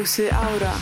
[0.00, 0.72] Rosie Aura.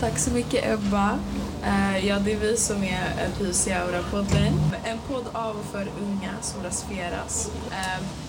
[0.00, 1.18] Tack så mycket Ebba.
[1.64, 3.30] Eh, ja, det är vi som är
[3.70, 4.52] eh, Aura-podden.
[4.84, 7.50] En podd av och för unga som rasifieras.
[7.70, 8.25] Eh,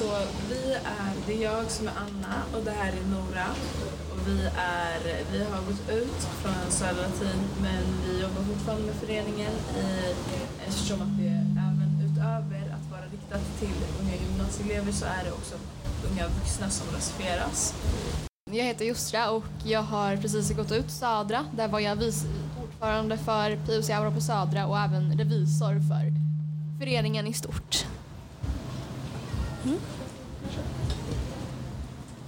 [0.00, 0.06] så
[0.50, 3.46] vi är, det är jag som är Anna och det här är Nora.
[4.12, 8.94] Och vi, är, vi har gått ut från Södra Latin men vi jobbar fortfarande med
[8.94, 10.14] föreningen i,
[10.66, 11.28] eftersom att det
[11.66, 15.54] även utöver att vara riktat till unga gymnasieelever så är det också
[16.10, 17.74] unga vuxna som rasifieras.
[18.50, 21.44] Jag heter Justra och jag har precis gått ut Södra.
[21.56, 22.26] Där var jag vice
[22.62, 26.12] ordförande för PUC Aura på Södra och även revisor för
[26.78, 27.86] föreningen i stort.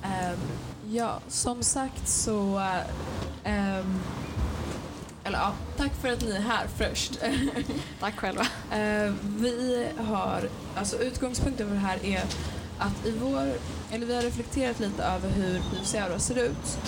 [0.03, 0.39] Ehm,
[0.91, 2.63] ja, som sagt så...
[3.45, 4.01] ehm,
[5.25, 7.19] eller ja, tack för att ni är här först.
[8.01, 8.47] Tack själva.
[8.73, 12.23] Ehm, vi har, alltså utgångspunkten för det här är
[12.79, 13.53] att i vår,
[13.93, 16.79] eller vi har reflekterat lite över hur PUC Aura ser ut.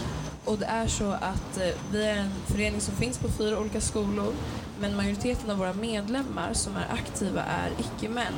[0.44, 3.80] Och det är så att eh, vi är en förening som finns på fyra olika
[3.80, 4.32] skolor
[4.80, 8.34] men majoriteten av våra medlemmar som är aktiva är icke-män.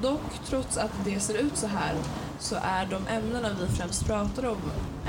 [0.00, 1.94] Dock, trots att det ser ut så här,
[2.38, 4.58] så är de ämnena vi främst pratar om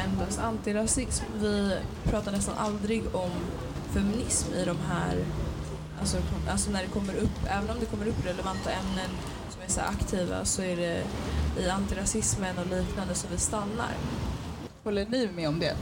[0.06, 1.24] endast antirasism.
[1.36, 3.32] Vi pratar nästan aldrig om
[3.94, 5.26] feminism i de här,
[6.00, 6.18] alltså,
[6.50, 9.10] alltså när det kommer upp, även om det kommer upp relevanta ämnen
[9.50, 11.04] som är så här aktiva så är det
[11.60, 13.92] i antirasismen och liknande som vi stannar.
[14.84, 15.76] Håller ni med om det?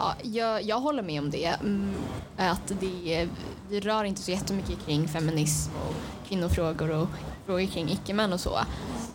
[0.00, 1.46] Ja, jag, jag håller med om det.
[1.46, 1.94] Mm,
[2.36, 3.28] att det
[3.68, 7.08] vi rör inte så jättemycket kring feminism och kvinnofrågor och
[7.46, 8.58] frågor kring icke-män och så.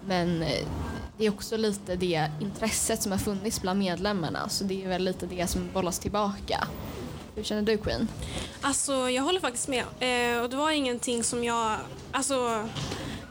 [0.08, 0.68] Men eh,
[1.18, 5.04] det är också lite det intresset som har funnits bland medlemmarna så det är väl
[5.04, 6.68] lite det som bollas tillbaka.
[7.36, 8.08] Hur känner du Queen?
[8.62, 9.84] Alltså jag håller faktiskt med.
[10.00, 11.78] Eh, och det var ingenting som jag,
[12.12, 12.68] alltså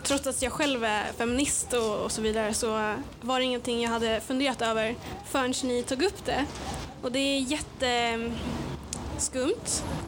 [0.04, 3.90] trots att jag själv är feminist och, och så vidare så var det ingenting jag
[3.90, 4.94] hade funderat över
[5.26, 6.46] förrän ni tog upp det.
[7.02, 8.34] Och det är jätteskumt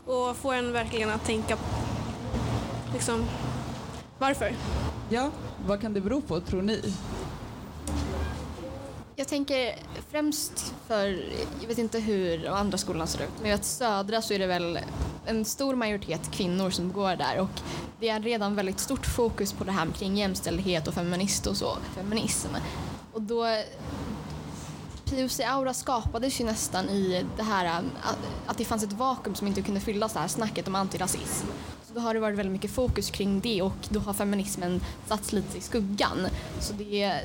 [0.07, 1.59] och får en verkligen att tänka
[2.93, 3.27] liksom
[4.19, 4.53] varför?
[5.09, 5.31] Ja,
[5.67, 6.95] vad kan det bero på tror ni?
[9.19, 9.75] Jag tänker
[10.11, 11.07] främst för,
[11.61, 14.47] jag vet inte hur de andra skolorna ser ut, men att Södra så är det
[14.47, 14.79] väl
[15.27, 17.61] en stor majoritet kvinnor som går där och
[18.01, 21.77] det är redan väldigt stort fokus på det här kring jämställdhet och feminist och så,
[21.95, 22.49] feminism.
[23.13, 23.45] Och då
[25.05, 27.65] POC-aura skapades ju nästan i det här
[28.03, 28.17] att-
[28.47, 31.47] att det fanns ett vakuum som inte kunde fyllas, det här snacket om antirasism.
[31.89, 35.33] Så då har det varit väldigt mycket fokus kring det och då har feminismen satts
[35.33, 36.27] lite i skuggan.
[36.61, 37.23] Så det är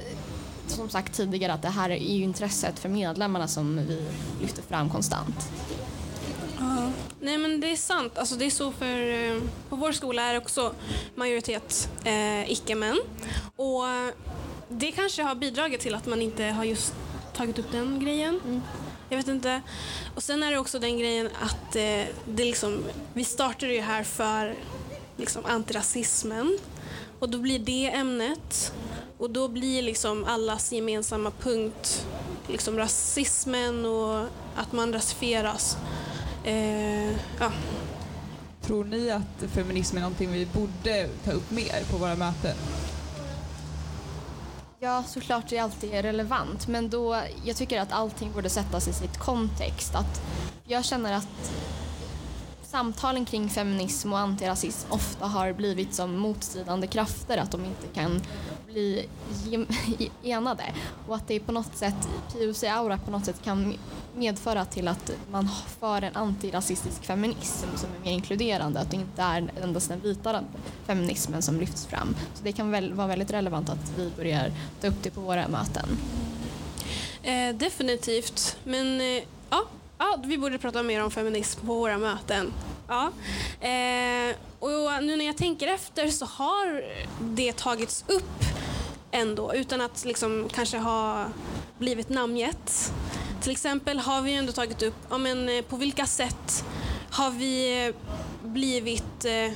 [0.71, 4.07] som sagt tidigare att det här är ju intresset för medlemmarna som vi
[4.41, 5.49] lyfter fram konstant.
[7.19, 8.17] Nej men det är sant.
[8.17, 10.73] Alltså, det är så för eh, på vår skola är också
[11.15, 12.99] majoritet eh, icke-män.
[13.55, 13.83] Och
[14.69, 16.93] det kanske har bidragit till att man inte har just
[17.33, 18.61] tagit upp den grejen.
[19.09, 19.61] Jag vet inte.
[20.15, 22.83] Och sen är det också den grejen att eh, det liksom,
[23.13, 24.55] vi startade ju här för
[25.17, 26.57] liksom, antirasismen.
[27.19, 28.73] Och då blir det ämnet.
[29.21, 32.05] Och då blir liksom allas gemensamma punkt
[32.47, 35.77] liksom rasismen och att man rasifieras.
[36.43, 37.51] Eh, ja.
[38.61, 42.55] Tror ni att feminism är någonting vi borde ta upp mer på våra möten?
[44.79, 48.93] Ja, såklart det alltid är relevant men då, jag tycker att allting borde sättas i
[48.93, 49.95] sitt kontext.
[49.95, 50.21] Att
[50.67, 51.51] jag känner att
[52.71, 58.21] samtalen kring feminism och antirasism ofta har blivit som motstridande krafter, att de inte kan
[58.67, 59.07] bli
[59.99, 60.63] e- enade.
[61.07, 63.73] Och att det på något sätt, POC Aura på något sätt kan
[64.15, 65.49] medföra till att man
[65.79, 70.43] för en antirasistisk feminism som är mer inkluderande, att det inte är endast den vita
[70.85, 72.15] feminismen som lyfts fram.
[72.33, 75.47] Så det kan väl vara väldigt relevant att vi börjar ta upp det på våra
[75.47, 75.89] möten.
[77.23, 78.57] Eh, definitivt.
[78.63, 79.65] Men eh, ja,
[79.97, 82.53] ja, vi borde prata mer om feminism på våra möten.
[82.91, 83.11] Ja.
[83.67, 86.83] Eh, och nu när jag tänker efter så har
[87.19, 88.43] det tagits upp
[89.11, 91.25] ändå utan att liksom kanske ha
[91.77, 92.93] blivit namngett.
[93.41, 96.65] Till exempel har vi ändå tagit upp ja, men, eh, på vilka sätt
[97.11, 97.95] har vi eh,
[98.43, 99.51] blivit eh,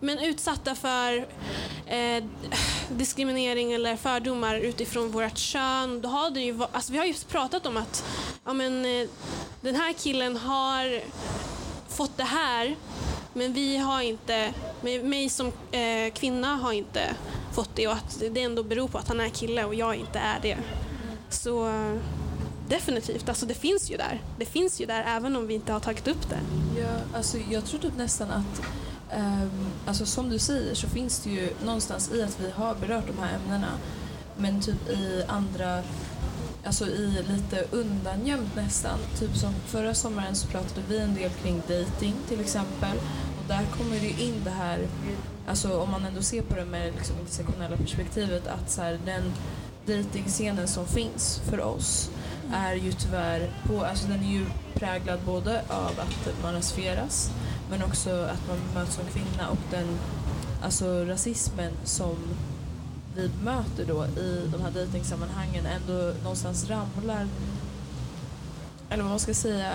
[0.00, 1.26] men utsatta för
[1.86, 2.24] eh,
[2.90, 6.00] diskriminering eller fördomar utifrån vårt kön.
[6.00, 8.04] Då har det ju, alltså vi har ju pratat om att
[8.44, 9.08] ja, men, eh,
[9.60, 11.00] den här killen har
[11.94, 12.76] fått det här
[13.32, 14.52] men vi har inte,
[14.82, 17.14] mig som eh, kvinna har inte
[17.52, 20.18] fått det och att det ändå beror på att han är kille och jag inte
[20.18, 20.58] är det.
[21.28, 21.96] Så eh,
[22.68, 24.22] definitivt, alltså det finns ju där.
[24.38, 26.40] Det finns ju där även om vi inte har tagit upp det.
[26.80, 28.62] jag, alltså, jag tror typ nästan att
[29.16, 29.50] Um,
[29.86, 33.22] alltså, som du säger så finns det ju någonstans i att vi har berört de
[33.22, 33.68] här ämnena
[34.36, 35.82] men typ i andra,
[36.64, 38.98] alltså i lite undangömt nästan.
[39.18, 42.96] Typ som förra sommaren så pratade vi en del kring dating till exempel
[43.38, 44.78] och där kommer det ju in det här,
[45.48, 49.32] alltså om man ändå ser på det med liksom intersektionella perspektivet att så här, den
[49.86, 52.10] datingscenen som finns för oss
[52.52, 57.30] är ju tyvärr på, alltså den är ju präglad både av att man rasifieras
[57.70, 59.98] men också att man möts som kvinna och den
[60.62, 62.16] alltså rasismen som
[63.16, 67.28] vi möter då i de här dejtingsammanhangen ändå någonstans ramlar
[68.90, 69.72] eller vad man ska säga,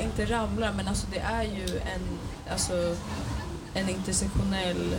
[0.00, 2.18] inte ramlar men alltså det är ju en,
[2.52, 2.96] alltså
[3.74, 4.96] en intersektionell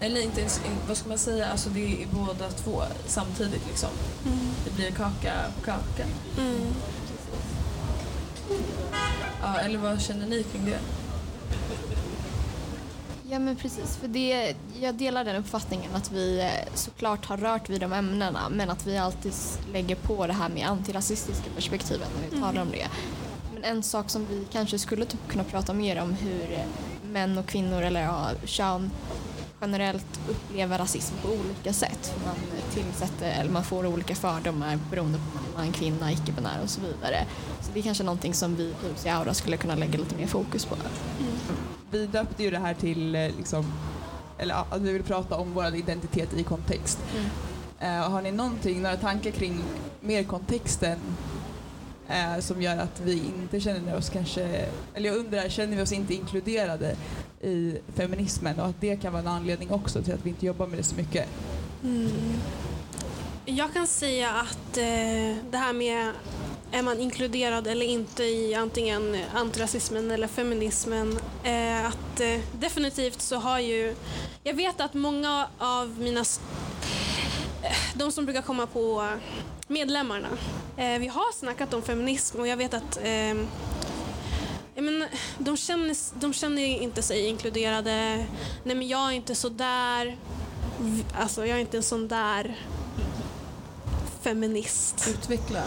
[0.00, 3.88] eller inte, ens- vad ska man säga, alltså det är båda två samtidigt liksom.
[4.64, 6.04] Det blir kaka på kaka.
[6.38, 6.66] Mm.
[9.42, 10.78] Ja, eller vad känner ni kring det?
[13.30, 17.70] Ja men precis, för det, jag delar den uppfattningen att vi eh, såklart har rört
[17.70, 19.32] vid de ämnena men att vi alltid
[19.72, 22.86] lägger på det här med antirasistiska perspektivet när vi talar om det.
[23.54, 26.58] Men en sak som vi kanske skulle typ kunna prata mer om hur
[27.12, 28.90] män och kvinnor eller ja, kön
[29.60, 32.14] generellt upplever rasism på olika sätt.
[32.24, 32.34] Man
[32.74, 36.80] tillsätter, eller man får olika fördomar beroende på om man är kvinna, icke-binär och så
[36.80, 37.24] vidare.
[37.60, 40.26] Så det är kanske någonting som vi på UC Aura skulle kunna lägga lite mer
[40.26, 40.76] fokus på.
[41.90, 43.72] Vi döpte ju det här till eh, liksom,
[44.38, 46.98] eller att vi vill prata om vår identitet i kontext.
[47.80, 49.60] Eh, har ni någonting, några tankar kring
[50.00, 50.98] mer kontexten
[52.08, 55.92] eh, som gör att vi inte känner oss kanske, eller jag undrar, känner vi oss
[55.92, 56.96] inte inkluderade
[57.40, 60.66] i feminismen och att det kan vara en anledning också till att vi inte jobbar
[60.66, 61.28] med det så mycket?
[61.84, 62.40] Mm.
[63.44, 66.12] Jag kan säga att eh, det här med
[66.72, 71.18] är man inkluderad eller inte i antingen antirasismen eller feminismen.
[71.44, 73.94] Eh, att eh, definitivt så har ju,
[74.42, 76.24] jag vet att många av mina,
[77.94, 79.08] de som brukar komma på
[79.66, 80.28] medlemmarna,
[80.76, 83.34] eh, vi har snackat om feminism och jag vet att eh,
[84.84, 85.08] jag
[85.38, 88.26] de, känner, de känner inte sig inkluderade.
[88.64, 90.16] Nej men jag är inte så där.
[91.14, 92.56] Alltså jag är inte en sån där
[94.22, 95.08] feminist.
[95.08, 95.62] Utveckla.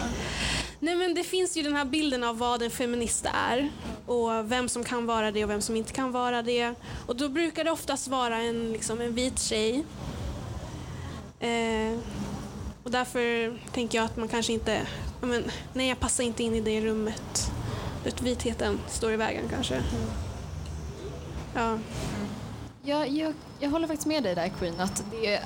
[0.78, 3.70] Nej men det finns ju den här bilden av vad en feminist är
[4.06, 6.74] och vem som kan vara det och vem som inte kan vara det.
[7.06, 9.84] Och då brukar det oftast vara en, liksom, en vit tjej.
[11.40, 11.98] Eh,
[12.82, 14.86] och därför tänker jag att man kanske inte,
[15.20, 17.51] men, nej jag passar inte in i det rummet.
[18.22, 19.82] Vitheten står i vägen kanske.
[21.54, 21.78] Ja.
[22.82, 25.40] Jag, jag, jag håller faktiskt med dig där Queen att det,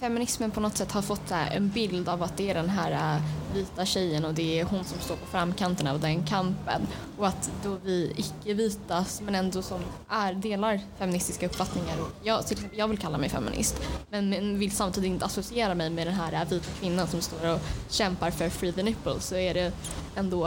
[0.00, 3.22] feminismen på något sätt har fått en bild av att det är den här äh,
[3.54, 6.86] vita tjejen och det är hon som står på framkanten av den kampen
[7.18, 12.52] och att då vi icke-vita men ändå som är, delar feministiska uppfattningar jag, till liksom,
[12.56, 13.80] exempel, jag vill kalla mig feminist
[14.10, 17.60] men, vill samtidigt inte associera mig med den här äh, vita kvinnan som står och
[17.88, 19.72] kämpar för free the nipple så är det
[20.16, 20.46] ändå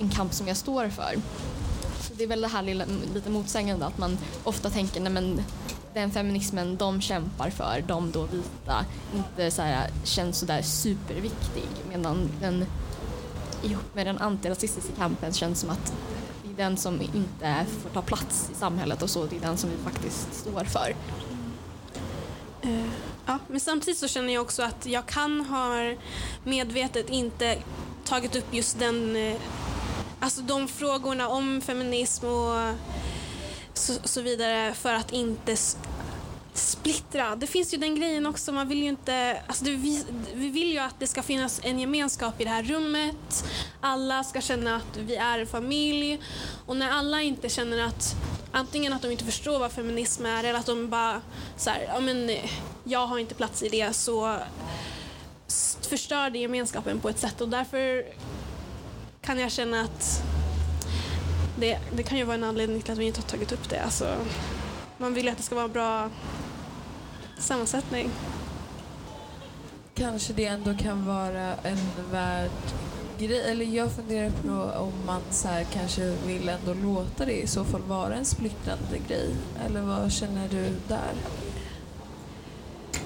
[0.00, 1.14] en kamp som jag står för.
[2.16, 2.84] Det är väl det här lilla,
[3.14, 5.40] lite motsägande att man ofta tänker nej men
[5.94, 8.84] den feminismen de kämpar för, de då vita,
[9.14, 12.64] inte så här, känns sådär superviktig medan den
[13.62, 15.92] ihop med den antirasistiska kampen känns som att
[16.42, 19.56] det är den som inte får ta plats i samhället och så, det är den
[19.56, 20.94] som vi faktiskt står för.
[22.64, 22.90] Uh,
[23.26, 25.94] ja, men samtidigt så känner jag också att jag kan ha
[26.44, 27.58] medvetet inte
[28.04, 29.40] tagit upp just den, eh,
[30.24, 32.74] alltså de frågorna om feminism och
[33.74, 35.56] så, så vidare för att inte
[36.54, 37.36] splittra.
[37.36, 40.04] Det finns ju den grejen också, man vill ju inte, alltså det, vi,
[40.34, 43.44] vi vill ju att det ska finnas en gemenskap i det här rummet.
[43.80, 46.20] Alla ska känna att vi är en familj
[46.66, 48.16] och när alla inte känner att
[48.52, 51.20] antingen att de inte förstår vad feminism är eller att de bara
[51.56, 52.30] så här, ja men
[52.84, 54.36] jag har inte plats i det så
[55.88, 58.04] förstör det gemenskapen på ett sätt och därför
[59.24, 60.22] kan jag känna att
[61.58, 63.82] det, det kan ju vara en anledning till att vi inte har tagit upp det.
[63.82, 64.16] Alltså,
[64.98, 66.10] man vill ju att det ska vara en bra
[67.38, 68.10] sammansättning.
[69.94, 71.78] Kanske det ändå kan vara en
[72.10, 72.50] värd
[73.18, 73.50] grej.
[73.50, 77.64] Eller jag funderar på om man så här kanske vill ändå låta det i så
[77.64, 79.30] fall vara en splittrande grej.
[79.66, 81.12] Eller vad känner du där?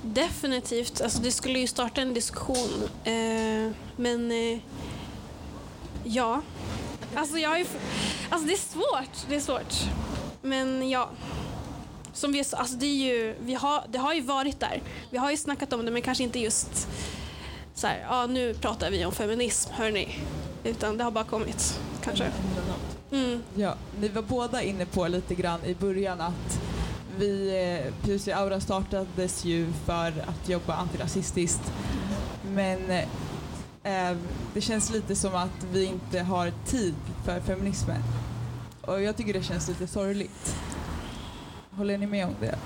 [0.03, 1.01] Definitivt.
[1.01, 2.89] Alltså, det skulle ju starta en diskussion.
[3.05, 4.59] Eh, men eh,
[6.09, 6.43] ja.
[7.15, 7.67] Alltså, jag är,
[8.29, 9.29] alltså det är svårt.
[9.29, 9.75] Det är svårt.
[10.43, 11.11] Men ja.
[12.13, 14.83] Som vi, alltså det, är ju, vi har, det har ju varit där.
[15.11, 16.89] Vi har ju snackat om det men kanske inte just
[17.75, 20.19] så här, ja nu pratar vi om feminism hörni.
[20.65, 22.31] Utan det har bara kommit, kanske.
[23.11, 23.43] Mm.
[23.55, 26.61] Ja, ni var båda inne på lite grann i början att
[27.19, 27.51] vi,
[27.85, 31.73] eh, PUC Aura startades ju för att jobba antirasistiskt.
[32.51, 33.09] Men eh,
[33.89, 34.17] Eh,
[34.55, 38.03] det känns lite som att vi inte har tid för feminismen.
[38.81, 40.57] Och jag tycker det känns lite sorgligt.
[41.71, 42.59] Håller ni med om det?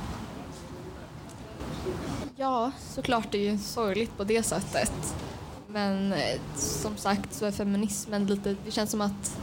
[2.37, 5.15] Ja, såklart det är ju sorgligt på det sättet.
[5.69, 9.39] Men eh, som sagt så är feminismen lite, det känns som att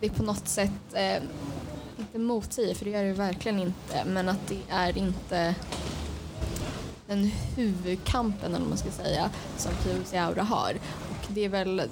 [0.00, 1.22] det på något sätt, eh,
[1.98, 5.54] inte motsäger för det gör det ju verkligen inte, men att det är inte
[7.06, 7.24] den
[7.56, 10.74] huvudkampen eller man ska säga som PUC Aura har.
[11.34, 11.82] Det är väl,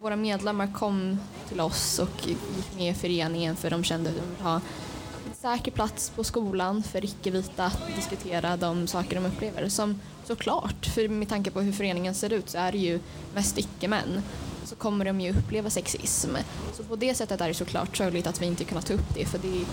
[0.00, 1.18] våra medlemmar kom
[1.48, 5.34] till oss och gick med i föreningen för de kände att de ville ha en
[5.34, 9.68] säker plats på skolan för icke-vita att diskutera de saker de upplever.
[9.68, 13.00] Som såklart, för med tanke på hur föreningen ser ut så är det ju
[13.34, 14.22] mest icke-män
[14.64, 16.30] så kommer de ju uppleva sexism.
[16.72, 19.24] Så på det sättet är det såklart sorgligt att vi inte kunnat ta upp det
[19.24, 19.66] för det är,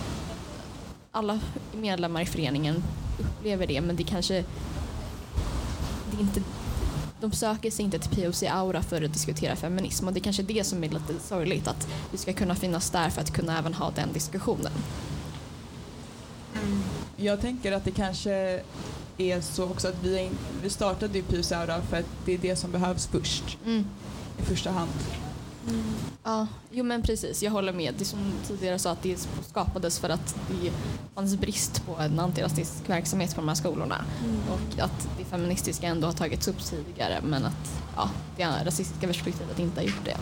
[1.12, 1.40] alla
[1.74, 2.84] medlemmar i föreningen
[3.20, 4.34] upplever det men det kanske
[6.12, 6.42] det är inte
[7.24, 10.44] de söker sig inte till POC Aura för att diskutera feminism och det är kanske
[10.44, 13.74] det som är lite sorgligt att vi ska kunna finnas där för att kunna även
[13.74, 14.72] ha den diskussionen.
[17.16, 18.62] Jag tänker att det kanske
[19.18, 20.30] är så också att vi,
[20.64, 23.86] vi startade ju PUC Aura för att det är det som behövs först Mm.
[24.40, 24.92] i första hand.
[26.24, 27.94] Ja, jo men precis, jag håller med.
[27.98, 30.72] Det som tidigare sa att det skapades för att det
[31.16, 34.06] fanns brist på en antirasistisk verksamhet på de här skolorna
[34.50, 39.60] och att det feministiska ändå har tagits upp tidigare men att ja, det rasistiska perspektivet
[39.60, 40.18] inte har gjort det.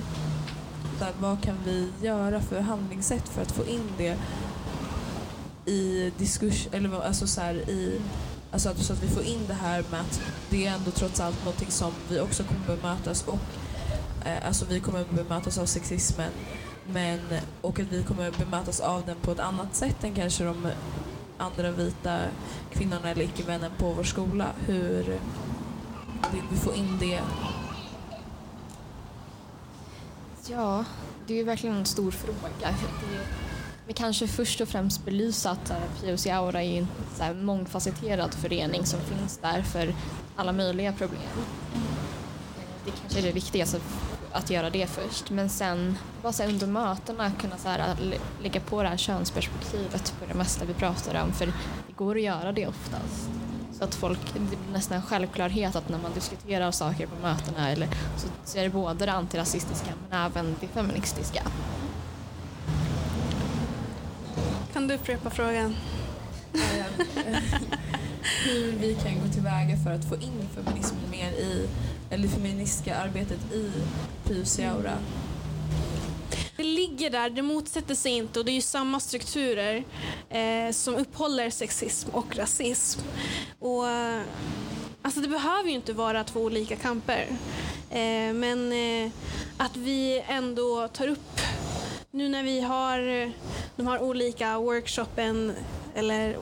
[0.99, 4.17] Där, vad kan vi göra för handlingssätt för att få in det
[5.65, 8.01] i diskurs, eller alltså så här, i
[8.53, 11.19] Alltså att, så att vi får in det här med att det är ändå trots
[11.19, 13.39] allt någonting som vi också kommer bemötas och
[14.25, 16.31] Eh, alltså vi kommer bemötas av sexismen
[16.87, 17.19] men
[17.61, 20.67] och att vi kommer bemötas av den på ett annat sätt än kanske de
[21.37, 22.19] andra vita
[22.71, 24.47] kvinnorna eller icke-männen på vår skola.
[24.65, 25.03] Hur
[26.31, 27.21] vill vi få in det?
[30.47, 30.85] Ja,
[31.27, 32.37] det är ju verkligen en stor fråga.
[32.61, 33.19] Men
[33.87, 36.87] vi kanske först och främst belysa att eh, POC Aura är en
[37.17, 39.95] så här, mångfacetterad förening som finns där för
[40.35, 41.21] alla möjliga problem.
[42.85, 43.79] Det kanske är det viktigaste
[44.33, 45.29] att göra det först.
[45.29, 48.97] Men sen bara så här, under mötena kunna så här, lä- lägga på det här
[48.97, 51.33] könsperspektivet på det mesta vi pratar om.
[51.33, 51.45] För
[51.87, 53.29] det går att göra det oftast.
[53.77, 57.69] Så att folk, det blir nästan en självklarhet att när man diskuterar saker på mötena
[57.69, 61.43] eller, så, så är det både det antirasistiska men även det feministiska.
[64.73, 65.75] Kan du upprepa frågan?
[68.45, 71.67] hur vi kan gå tillväga för att få in feminismen mer i,
[72.11, 73.71] Eh, eller det feministiska arbetet i
[74.23, 74.97] PUC Aura.
[76.57, 79.83] Det ligger där, det motsätter sig inte och det är ju samma strukturer
[80.29, 82.99] eh, som upphåller sexism och rasism.
[83.59, 84.21] Och, eh,
[85.01, 87.27] alltså det behöver ju inte vara två olika kamper.
[87.89, 89.11] Eh, men eh,
[89.57, 91.39] att vi ändå tar upp,
[92.11, 93.31] nu när vi har
[93.75, 95.53] de här olika workshopen
[95.95, 96.37] eller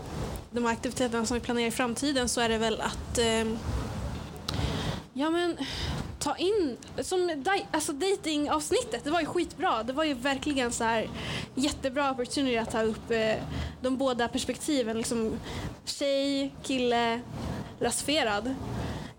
[0.52, 3.46] de här aktiviteterna som vi planerar i framtiden så är det väl att eh,
[5.20, 5.58] ja men
[6.20, 9.84] ta in, som alltså datingavsnittet, det var ju skitbra.
[9.84, 11.10] Det var ju verkligen så här
[11.56, 13.36] jättebra opportunity att ta upp eh,
[13.82, 14.98] de båda perspektiven.
[14.98, 15.40] Liksom
[15.86, 17.22] tjej, kille,
[17.80, 18.56] rasifierad.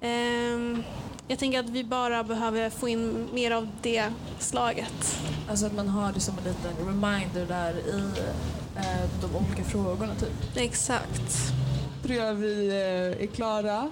[0.00, 0.82] Ehm,
[1.28, 4.04] jag tänker att vi bara behöver få in mer av det
[4.38, 5.18] slaget.
[5.50, 8.18] Alltså att man har det som en liten reminder där i
[8.76, 10.56] eh, de olika frågorna typ.
[10.56, 11.52] Exakt.
[12.10, 13.90] Tror jag vi eh, är klara.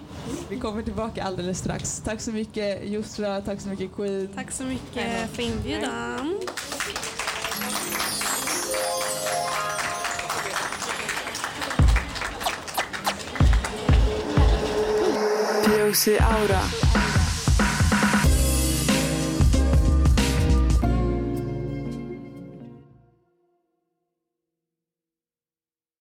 [0.48, 2.02] Vi kommer tillbaka alldeles strax.
[2.04, 4.28] Tack så mycket Jusra, tack så mycket Queen.
[4.34, 6.38] Tack så mycket för inbjudan.
[15.64, 16.87] POC Aura.